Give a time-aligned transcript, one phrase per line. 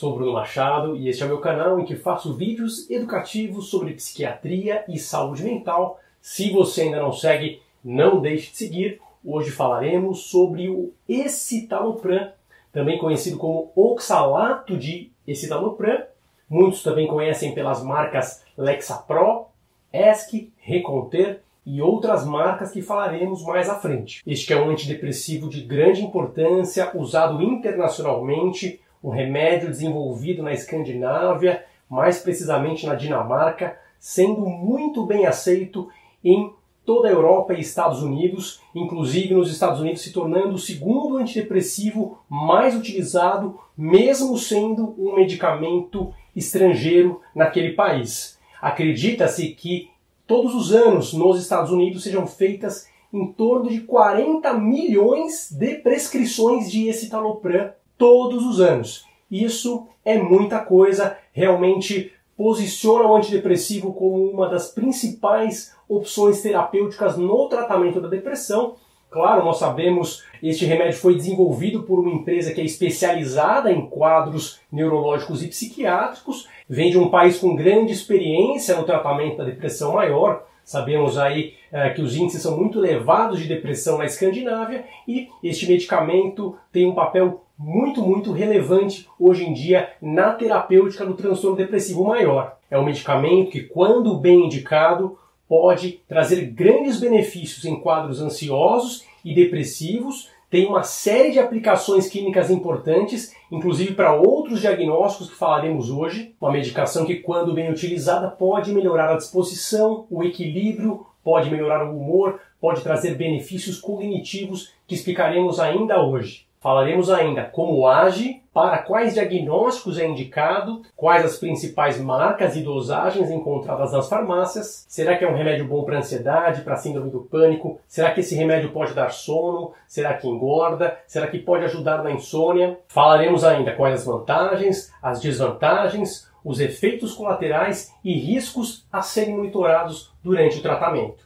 [0.00, 3.92] Sou Bruno Machado e este é o meu canal em que faço vídeos educativos sobre
[3.92, 6.00] psiquiatria e saúde mental.
[6.22, 8.98] Se você ainda não segue, não deixe de seguir.
[9.22, 12.32] Hoje falaremos sobre o escitalopram,
[12.72, 16.02] também conhecido como oxalato de escitalopram.
[16.48, 19.48] Muitos também conhecem pelas marcas Lexapro,
[19.92, 24.22] Esc, Reconter e outras marcas que falaremos mais à frente.
[24.26, 32.20] Este é um antidepressivo de grande importância, usado internacionalmente, um remédio desenvolvido na Escandinávia, mais
[32.20, 35.88] precisamente na Dinamarca, sendo muito bem aceito
[36.24, 36.52] em
[36.84, 42.18] toda a Europa e Estados Unidos, inclusive nos Estados Unidos se tornando o segundo antidepressivo
[42.28, 48.38] mais utilizado, mesmo sendo um medicamento estrangeiro naquele país.
[48.60, 49.90] Acredita-se que
[50.26, 56.70] todos os anos nos Estados Unidos sejam feitas em torno de 40 milhões de prescrições
[56.70, 59.04] de escitalopram todos os anos.
[59.30, 67.46] Isso é muita coisa, realmente posiciona o antidepressivo como uma das principais opções terapêuticas no
[67.50, 68.76] tratamento da depressão.
[69.10, 74.60] Claro, nós sabemos este remédio foi desenvolvido por uma empresa que é especializada em quadros
[74.72, 80.46] neurológicos e psiquiátricos, vem de um país com grande experiência no tratamento da depressão maior.
[80.64, 85.68] Sabemos aí é, que os índices são muito elevados de depressão na Escandinávia e este
[85.68, 92.04] medicamento tem um papel muito, muito relevante hoje em dia na terapêutica do transtorno depressivo
[92.04, 92.56] maior.
[92.70, 99.34] É um medicamento que, quando bem indicado, pode trazer grandes benefícios em quadros ansiosos e
[99.34, 106.34] depressivos, tem uma série de aplicações clínicas importantes, inclusive para outros diagnósticos que falaremos hoje.
[106.40, 111.96] Uma medicação que, quando bem utilizada, pode melhorar a disposição, o equilíbrio, pode melhorar o
[111.96, 116.49] humor, pode trazer benefícios cognitivos que explicaremos ainda hoje.
[116.62, 123.30] Falaremos ainda como age, para quais diagnósticos é indicado, quais as principais marcas e dosagens
[123.30, 127.80] encontradas nas farmácias, será que é um remédio bom para ansiedade, para síndrome do pânico,
[127.88, 132.10] será que esse remédio pode dar sono, será que engorda, será que pode ajudar na
[132.10, 132.78] insônia.
[132.88, 140.12] Falaremos ainda quais as vantagens, as desvantagens, os efeitos colaterais e riscos a serem monitorados
[140.22, 141.24] durante o tratamento.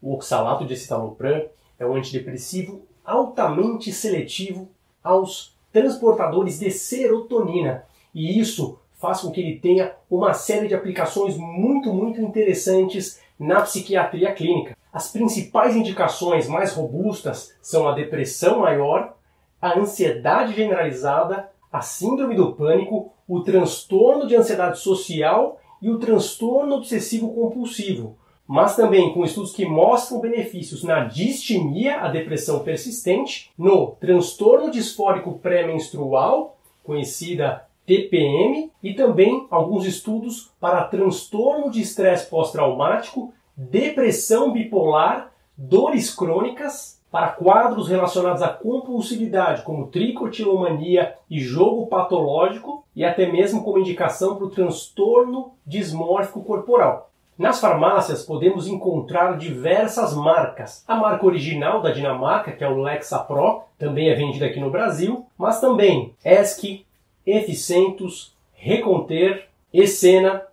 [0.00, 1.46] O oxalato de citalopram
[1.78, 4.68] é um antidepressivo altamente seletivo
[5.02, 7.84] aos transportadores de serotonina.
[8.14, 13.60] E isso faz com que ele tenha uma série de aplicações muito, muito interessantes na
[13.60, 14.76] psiquiatria clínica.
[14.92, 19.14] As principais indicações mais robustas são a depressão maior,
[19.60, 26.76] a ansiedade generalizada, a síndrome do pânico, o transtorno de ansiedade social e o transtorno
[26.76, 33.88] obsessivo compulsivo mas também com estudos que mostram benefícios na distimia, a depressão persistente, no
[34.00, 44.52] transtorno disfórico pré-menstrual, conhecida TPM, e também alguns estudos para transtorno de estresse pós-traumático, depressão
[44.52, 53.30] bipolar, dores crônicas, para quadros relacionados à compulsividade, como tricotilomania e jogo patológico, e até
[53.30, 57.10] mesmo como indicação para o transtorno dismórfico corporal.
[57.38, 60.82] Nas farmácias podemos encontrar diversas marcas.
[60.88, 65.26] A marca original da Dinamarca, que é o Lexapro, também é vendida aqui no Brasil,
[65.36, 66.86] mas também Esk,
[67.26, 70.44] Eficentus, Reconter, Escena,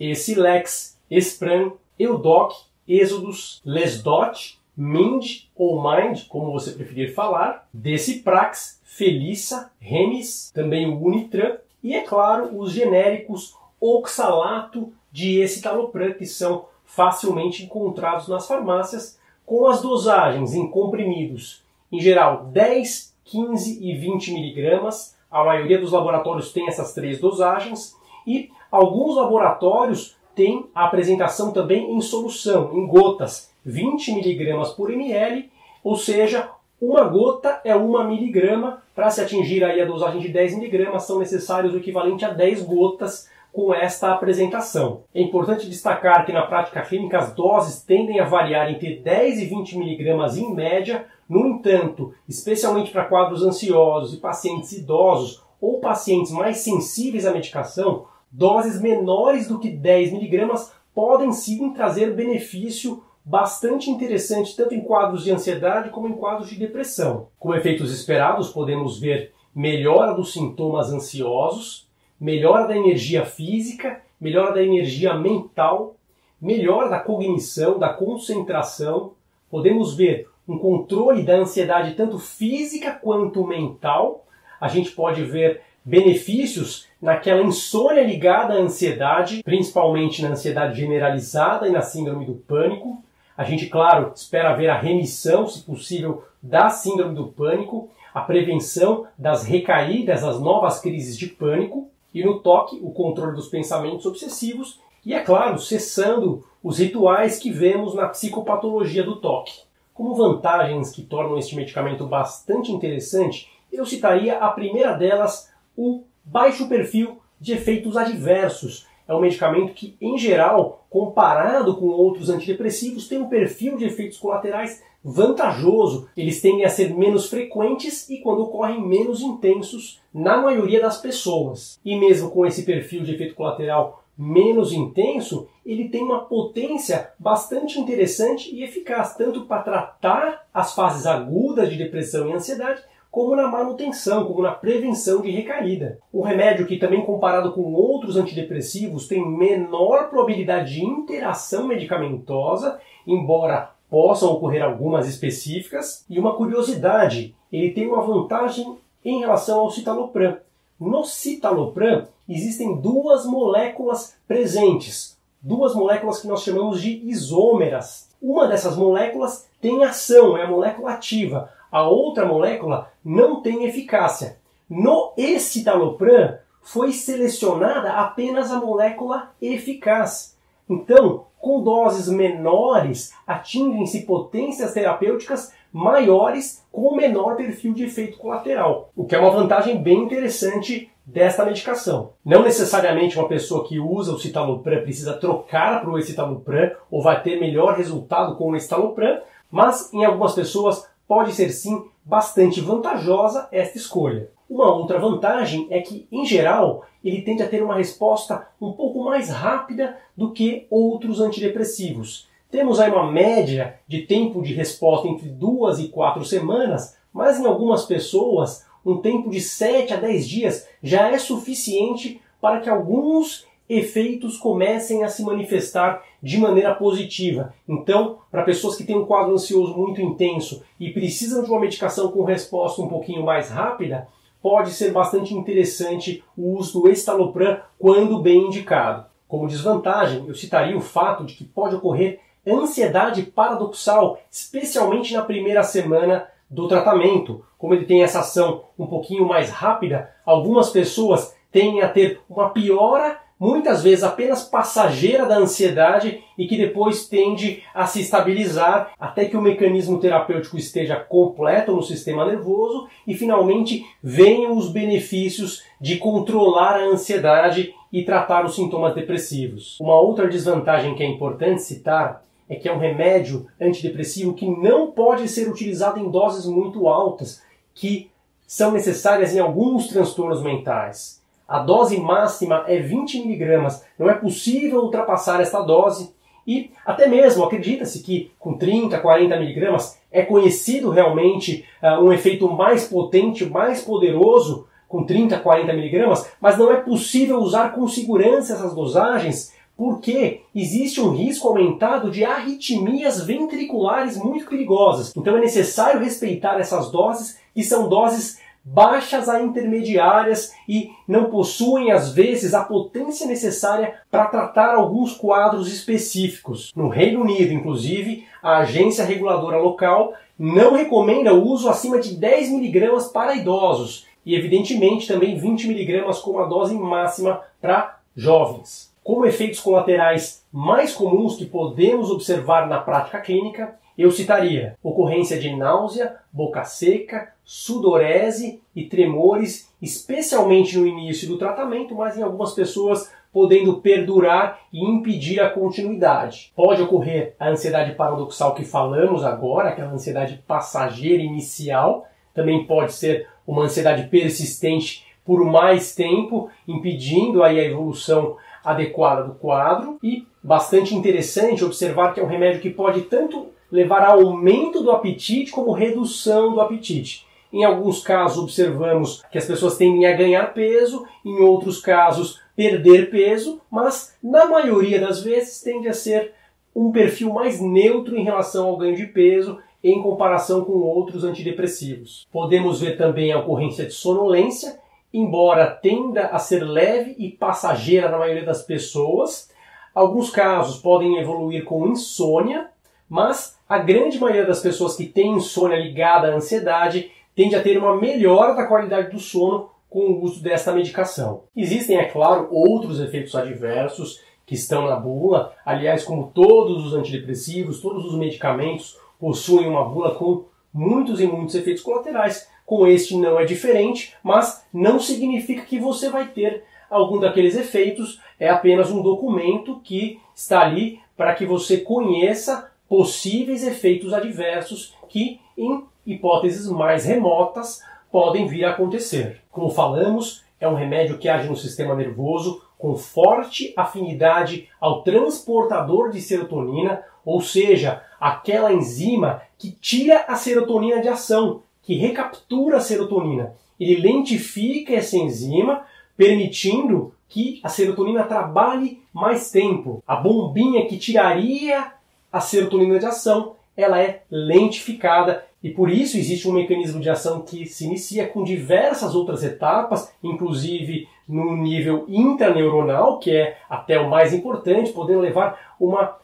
[0.00, 2.54] Esilex, Espran, Eudoc,
[2.88, 11.58] Exodus, Lesdot, Mind ou Mind, como você preferir falar, Deciprax, Felissa, Remis, também o Unitran
[11.82, 19.66] e, é claro, os genéricos Oxalato, de escitalopram que são facilmente encontrados nas farmácias, com
[19.66, 25.16] as dosagens em comprimidos, em geral 10, 15 e 20 miligramas.
[25.30, 27.96] A maioria dos laboratórios tem essas três dosagens
[28.26, 35.50] e alguns laboratórios têm a apresentação também em solução, em gotas, 20 miligramas por ml,
[35.84, 38.82] ou seja, uma gota é uma miligrama.
[38.94, 42.62] Para se atingir aí a dosagem de 10 miligramas, são necessários o equivalente a 10
[42.62, 45.04] gotas com esta apresentação.
[45.14, 49.44] É importante destacar que na prática clínica as doses tendem a variar entre 10 e
[49.44, 56.32] 20 miligramas em média, no entanto, especialmente para quadros ansiosos e pacientes idosos ou pacientes
[56.32, 63.88] mais sensíveis à medicação, doses menores do que 10 miligramas podem sim trazer benefício bastante
[63.88, 67.28] interessante tanto em quadros de ansiedade como em quadros de depressão.
[67.38, 71.88] Com efeitos esperados, podemos ver melhora dos sintomas ansiosos,
[72.22, 75.96] melhora da energia física, melhora da energia mental,
[76.40, 79.14] melhora da cognição, da concentração.
[79.50, 84.24] Podemos ver um controle da ansiedade tanto física quanto mental,
[84.60, 91.72] a gente pode ver benefícios naquela insônia ligada à ansiedade, principalmente na ansiedade generalizada e
[91.72, 93.02] na síndrome do pânico.
[93.36, 99.08] A gente, claro, espera ver a remissão, se possível, da síndrome do pânico, a prevenção
[99.18, 104.80] das recaídas, das novas crises de pânico, e no toque, o controle dos pensamentos obsessivos,
[105.04, 109.52] e, é claro, cessando os rituais que vemos na psicopatologia do toque.
[109.92, 116.68] Como vantagens que tornam este medicamento bastante interessante, eu citaria a primeira delas, o baixo
[116.68, 118.86] perfil de efeitos adversos.
[119.12, 124.16] É um medicamento que, em geral, comparado com outros antidepressivos, tem um perfil de efeitos
[124.16, 126.08] colaterais vantajoso.
[126.16, 131.78] Eles tendem a ser menos frequentes e, quando ocorrem, menos intensos na maioria das pessoas.
[131.84, 137.78] E mesmo com esse perfil de efeito colateral menos intenso, ele tem uma potência bastante
[137.78, 142.82] interessante e eficaz, tanto para tratar as fases agudas de depressão e ansiedade,
[143.12, 145.98] como na manutenção, como na prevenção de recaída.
[146.10, 153.70] O remédio que também comparado com outros antidepressivos tem menor probabilidade de interação medicamentosa, embora
[153.90, 156.06] possam ocorrer algumas específicas.
[156.08, 160.38] E uma curiosidade, ele tem uma vantagem em relação ao citalopram.
[160.80, 168.08] No citalopram existem duas moléculas presentes, duas moléculas que nós chamamos de isômeras.
[168.22, 174.38] Uma dessas moléculas tem ação, é a molécula ativa a outra molécula não tem eficácia.
[174.68, 180.36] No escitalopram foi selecionada apenas a molécula eficaz.
[180.68, 189.04] Então, com doses menores, atingem-se potências terapêuticas maiores com menor perfil de efeito colateral, o
[189.04, 192.10] que é uma vantagem bem interessante desta medicação.
[192.24, 197.20] Não necessariamente uma pessoa que usa o citalopram precisa trocar para o escitalopram ou vai
[197.22, 199.20] ter melhor resultado com o escitalopram,
[199.50, 204.30] mas em algumas pessoas pode ser sim bastante vantajosa esta escolha.
[204.48, 209.04] Uma outra vantagem é que, em geral, ele tende a ter uma resposta um pouco
[209.04, 212.30] mais rápida do que outros antidepressivos.
[212.50, 217.44] Temos aí uma média de tempo de resposta entre duas e quatro semanas, mas em
[217.44, 223.46] algumas pessoas um tempo de 7 a 10 dias já é suficiente para que alguns
[223.78, 227.54] efeitos comecem a se manifestar de maneira positiva.
[227.68, 232.10] Então, para pessoas que têm um quadro ansioso muito intenso e precisam de uma medicação
[232.10, 234.08] com resposta um pouquinho mais rápida,
[234.42, 239.06] pode ser bastante interessante o uso do estalopram quando bem indicado.
[239.26, 245.62] Como desvantagem, eu citaria o fato de que pode ocorrer ansiedade paradoxal, especialmente na primeira
[245.62, 247.44] semana do tratamento.
[247.56, 252.50] Como ele tem essa ação um pouquinho mais rápida, algumas pessoas tendem a ter uma
[252.50, 259.24] piora muitas vezes apenas passageira da ansiedade e que depois tende a se estabilizar até
[259.24, 265.96] que o mecanismo terapêutico esteja completo no sistema nervoso e finalmente venham os benefícios de
[265.96, 269.76] controlar a ansiedade e tratar os sintomas depressivos.
[269.80, 274.92] Uma outra desvantagem que é importante citar é que é um remédio antidepressivo que não
[274.92, 277.42] pode ser utilizado em doses muito altas,
[277.74, 278.08] que
[278.46, 281.21] são necessárias em alguns transtornos mentais.
[281.48, 283.84] A dose máxima é 20 miligramas.
[283.98, 286.14] Não é possível ultrapassar esta dose.
[286.46, 292.48] E até mesmo acredita-se que com 30, 40 miligramas é conhecido realmente uh, um efeito
[292.48, 298.52] mais potente, mais poderoso com 30, 40 miligramas, mas não é possível usar com segurança
[298.52, 305.12] essas dosagens porque existe um risco aumentado de arritmias ventriculares muito perigosas.
[305.16, 311.90] Então é necessário respeitar essas doses, que são doses baixas a intermediárias e não possuem,
[311.90, 316.72] às vezes, a potência necessária para tratar alguns quadros específicos.
[316.74, 322.50] No Reino Unido, inclusive, a agência reguladora local não recomenda o uso acima de 10
[322.50, 328.92] mg para idosos e, evidentemente, também 20 mg como a dose máxima para jovens.
[329.02, 335.54] Como efeitos colaterais mais comuns que podemos observar na prática clínica, eu citaria ocorrência de
[335.54, 343.10] náusea, boca seca, sudorese e tremores, especialmente no início do tratamento, mas em algumas pessoas
[343.32, 346.52] podendo perdurar e impedir a continuidade.
[346.54, 353.26] Pode ocorrer a ansiedade paradoxal que falamos agora, aquela ansiedade passageira inicial, também pode ser
[353.46, 360.94] uma ansiedade persistente por mais tempo, impedindo aí a evolução adequada do quadro e bastante
[360.94, 365.72] interessante observar que é um remédio que pode tanto levar a aumento do apetite como
[365.72, 367.26] redução do apetite.
[367.52, 373.10] Em alguns casos, observamos que as pessoas tendem a ganhar peso, em outros casos, perder
[373.10, 376.32] peso, mas na maioria das vezes tende a ser
[376.74, 382.26] um perfil mais neutro em relação ao ganho de peso em comparação com outros antidepressivos.
[382.30, 384.78] Podemos ver também a ocorrência de sonolência,
[385.12, 389.50] embora tenda a ser leve e passageira na maioria das pessoas.
[389.94, 392.68] Alguns casos podem evoluir com insônia,
[393.08, 397.78] mas a grande maioria das pessoas que tem insônia ligada à ansiedade tende a ter
[397.78, 401.44] uma melhora da qualidade do sono com o uso desta medicação.
[401.56, 405.54] Existem, é claro, outros efeitos adversos que estão na bula.
[405.64, 411.54] Aliás, como todos os antidepressivos, todos os medicamentos possuem uma bula com muitos e muitos
[411.54, 412.46] efeitos colaterais.
[412.66, 418.20] Com este não é diferente, mas não significa que você vai ter algum daqueles efeitos.
[418.38, 425.40] É apenas um documento que está ali para que você conheça possíveis efeitos adversos que,
[425.56, 429.40] em hipóteses mais remotas, podem vir a acontecer.
[429.50, 436.10] Como falamos, é um remédio que age no sistema nervoso com forte afinidade ao transportador
[436.10, 442.80] de serotonina, ou seja, aquela enzima que tira a serotonina de ação, que recaptura a
[442.80, 443.54] serotonina.
[443.80, 450.02] Ele lentifica essa enzima, permitindo que a serotonina trabalhe mais tempo.
[450.06, 451.90] A bombinha que tiraria
[452.32, 457.42] a serotonina de ação, ela é lentificada e por isso existe um mecanismo de ação
[457.42, 464.10] que se inicia com diversas outras etapas, inclusive no nível intraneuronal, que é até o
[464.10, 466.16] mais importante, podendo levar uma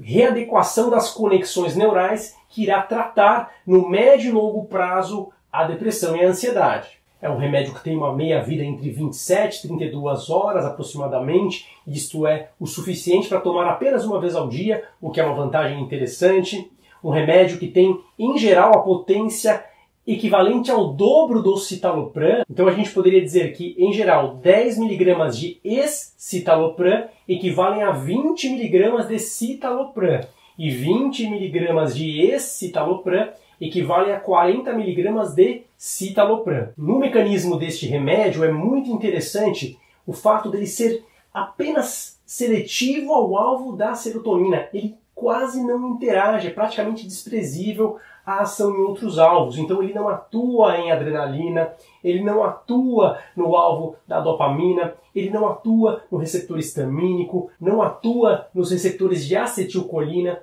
[0.00, 6.24] readequação das conexões neurais que irá tratar no médio e longo prazo a depressão e
[6.24, 7.03] a ansiedade.
[7.24, 12.50] É um remédio que tem uma meia-vida entre 27 e 32 horas aproximadamente, isto é
[12.60, 16.70] o suficiente para tomar apenas uma vez ao dia, o que é uma vantagem interessante
[17.04, 19.62] um remédio que tem, em geral, a potência
[20.06, 22.42] equivalente ao dobro do citalopram.
[22.50, 28.46] Então a gente poderia dizer que, em geral, 10 mg de escitalopram equivalem a 20
[28.48, 30.20] mg de citalopram.
[30.58, 33.28] E 20 mg de escitalopram
[33.60, 36.68] equivalem a 40 mg de citalopram.
[36.76, 43.76] No mecanismo deste remédio é muito interessante o fato dele ser apenas seletivo ao alvo
[43.76, 44.68] da serotonina.
[44.72, 49.58] Ele quase não interage, é praticamente desprezível a ação em outros alvos.
[49.58, 55.46] Então ele não atua em adrenalina, ele não atua no alvo da dopamina, ele não
[55.46, 60.40] atua no receptor histamínico, não atua nos receptores de acetilcolina.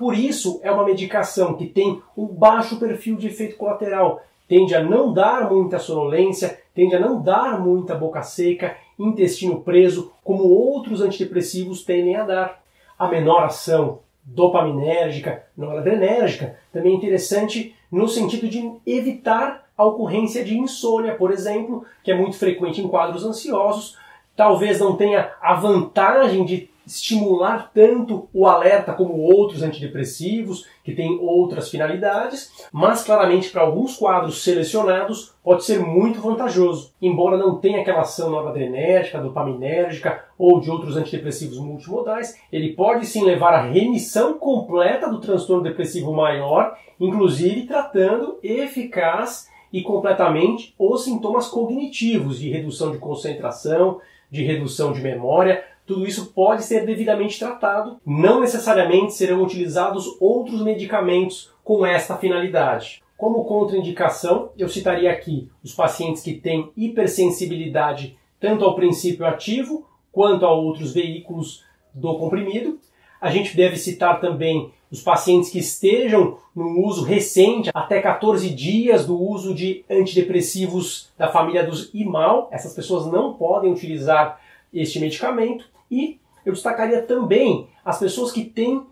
[0.00, 4.82] Por isso é uma medicação que tem um baixo perfil de efeito colateral, tende a
[4.82, 11.02] não dar muita sonolência, tende a não dar muita boca seca, intestino preso, como outros
[11.02, 12.62] antidepressivos tendem a dar.
[12.98, 20.56] A menor ação dopaminérgica, noradrenérgica, também é interessante no sentido de evitar a ocorrência de
[20.56, 23.98] insônia, por exemplo, que é muito frequente em quadros ansiosos.
[24.34, 31.18] Talvez não tenha a vantagem de estimular tanto o alerta como outros antidepressivos, que têm
[31.20, 37.80] outras finalidades, mas claramente para alguns quadros selecionados pode ser muito vantajoso, embora não tenha
[37.80, 44.34] aquela ação noradrenérgica, dopaminérgica ou de outros antidepressivos multimodais, ele pode sim levar à remissão
[44.38, 52.90] completa do transtorno depressivo maior, inclusive tratando eficaz e completamente os sintomas cognitivos de redução
[52.90, 57.96] de concentração, de redução de memória, tudo isso pode ser devidamente tratado.
[58.06, 63.02] Não necessariamente serão utilizados outros medicamentos com esta finalidade.
[63.16, 70.46] Como contraindicação, eu citaria aqui os pacientes que têm hipersensibilidade tanto ao princípio ativo quanto
[70.46, 72.78] a outros veículos do comprimido.
[73.20, 79.06] A gente deve citar também os pacientes que estejam no uso recente, até 14 dias
[79.06, 82.48] do uso de antidepressivos da família dos IMAL.
[82.52, 84.40] Essas pessoas não podem utilizar
[84.72, 85.68] este medicamento.
[85.90, 88.86] E eu destacaria também as pessoas que têm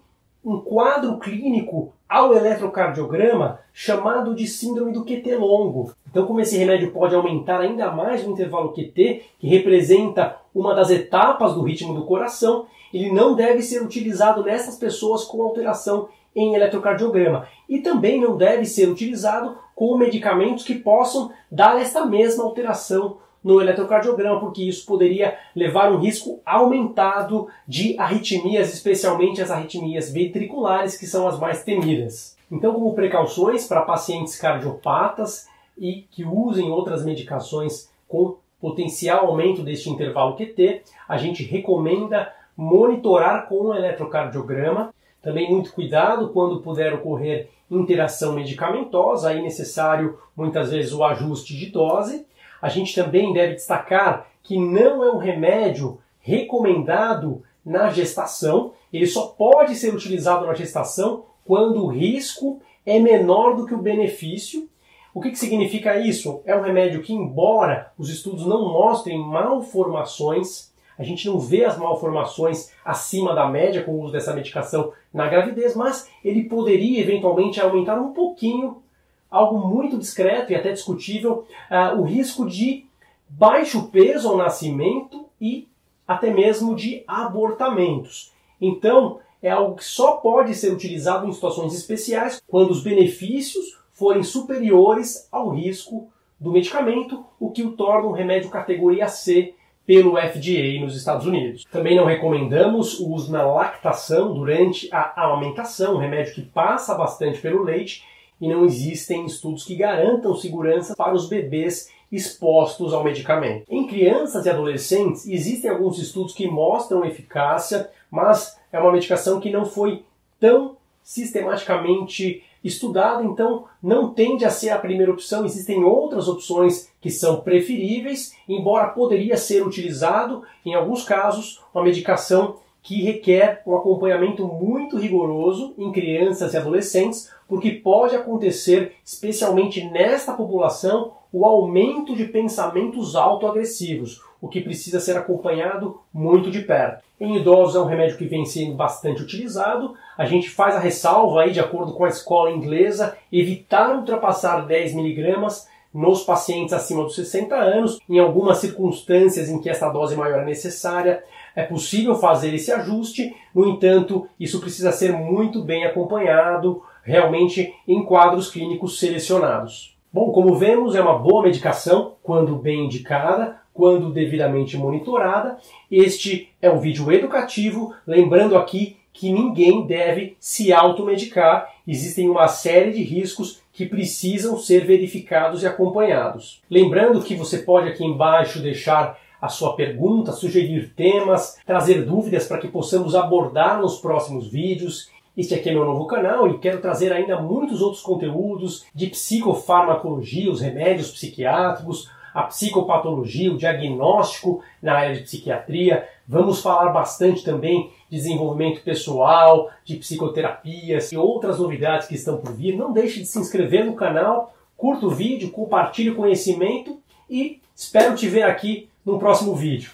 [0.45, 5.93] um quadro clínico ao eletrocardiograma chamado de síndrome do QT longo.
[6.11, 10.91] Então, como esse remédio pode aumentar ainda mais o intervalo QT, que representa uma das
[10.91, 16.55] etapas do ritmo do coração, ele não deve ser utilizado nessas pessoas com alteração em
[16.55, 17.47] eletrocardiograma.
[17.69, 23.61] E também não deve ser utilizado com medicamentos que possam dar essa mesma alteração no
[23.61, 31.07] eletrocardiograma, porque isso poderia levar um risco aumentado de arritmias, especialmente as arritmias ventriculares, que
[31.07, 32.37] são as mais temidas.
[32.51, 39.89] Então, como precauções para pacientes cardiopatas e que usem outras medicações com potencial aumento deste
[39.89, 44.93] intervalo QT, a gente recomenda monitorar com o eletrocardiograma.
[45.23, 51.67] Também muito cuidado quando puder ocorrer interação medicamentosa, aí necessário muitas vezes o ajuste de
[51.67, 52.27] dose
[52.61, 59.27] a gente também deve destacar que não é um remédio recomendado na gestação, ele só
[59.27, 64.69] pode ser utilizado na gestação quando o risco é menor do que o benefício.
[65.15, 66.41] O que, que significa isso?
[66.45, 71.79] É um remédio que, embora os estudos não mostrem malformações, a gente não vê as
[71.79, 77.61] malformações acima da média com o uso dessa medicação na gravidez, mas ele poderia eventualmente
[77.61, 78.83] aumentar um pouquinho,
[79.31, 82.87] algo muito discreto e até discutível, uh, o risco de
[83.29, 85.69] baixo peso ao nascimento e
[86.07, 88.33] até mesmo de abortamentos.
[88.61, 94.23] Então, é algo que só pode ser utilizado em situações especiais quando os benefícios forem
[94.23, 96.09] superiores ao risco
[96.41, 99.55] do medicamento, o que o torna um remédio categoria C
[99.85, 101.65] pelo FDA nos Estados Unidos.
[101.71, 107.41] Também não recomendamos o uso na lactação durante a amamentação, um remédio que passa bastante
[107.41, 108.05] pelo leite
[108.41, 113.65] e não existem estudos que garantam segurança para os bebês expostos ao medicamento.
[113.69, 119.51] Em crianças e adolescentes, existem alguns estudos que mostram eficácia, mas é uma medicação que
[119.51, 120.05] não foi
[120.41, 125.45] tão sistematicamente estudada, então não tende a ser a primeira opção.
[125.45, 132.57] Existem outras opções que são preferíveis, embora poderia ser utilizado em alguns casos uma medicação
[132.89, 140.33] que requer um acompanhamento muito rigoroso em crianças e adolescentes, porque pode acontecer, especialmente nesta
[140.33, 147.05] população, o aumento de pensamentos autoagressivos, o que precisa ser acompanhado muito de perto.
[147.21, 149.93] Em idosos é um remédio que vem sendo bastante utilizado.
[150.17, 154.95] A gente faz a ressalva aí, de acordo com a escola inglesa, evitar ultrapassar 10
[154.95, 157.99] miligramas nos pacientes acima dos 60 anos.
[158.09, 161.23] Em algumas circunstâncias em que essa dose maior é necessária,
[161.59, 163.35] é possível fazer esse ajuste.
[163.53, 169.99] No entanto, isso precisa ser muito bem acompanhado, realmente em quadros clínicos selecionados.
[170.13, 175.59] Bom, como vemos, é uma boa medicação quando bem indicada, quando devidamente monitorada.
[175.91, 181.69] Este é um vídeo educativo, lembrando aqui que ninguém deve se automedicar.
[181.85, 186.63] Existem uma série de riscos que precisam ser verificados e acompanhados.
[186.71, 192.59] Lembrando que você pode aqui embaixo deixar a sua pergunta, sugerir temas, trazer dúvidas para
[192.59, 195.11] que possamos abordar nos próximos vídeos.
[195.37, 200.51] Este aqui é meu novo canal e quero trazer ainda muitos outros conteúdos de psicofarmacologia,
[200.51, 206.09] os remédios psiquiátricos, a psicopatologia, o diagnóstico na área de psiquiatria.
[206.27, 212.53] Vamos falar bastante também de desenvolvimento pessoal, de psicoterapias e outras novidades que estão por
[212.53, 212.77] vir.
[212.77, 218.15] Não deixe de se inscrever no canal, curta o vídeo, compartilhe o conhecimento e espero
[218.15, 219.91] te ver aqui no próximo vídeo.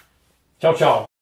[0.59, 1.14] Tchau, tchau!